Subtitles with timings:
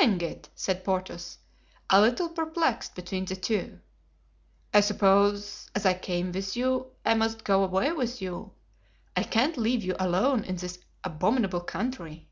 [0.00, 1.36] "Hang it!" said Porthos,
[1.90, 3.80] a little perplexed between the two,
[4.72, 8.52] "I suppose, as I came with you, I must go away with you.
[9.14, 12.30] I can't leave you alone in this abominable country."